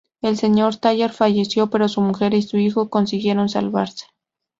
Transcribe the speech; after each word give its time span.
El 0.23 0.35
señor 0.35 0.77
Thayer 0.77 1.11
falleció, 1.11 1.69
pero 1.69 1.87
su 1.87 2.01
mujer 2.01 2.33
y 2.33 2.41
su 2.41 2.57
hijo 2.57 2.89
consiguieron 2.89 3.49
salvarse. 3.49 4.07